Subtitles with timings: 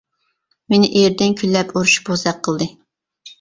[0.73, 2.71] مېنى ئېرىدىن كۈنلەپ ئۇرۇشۇپ بوزەك قىلدى.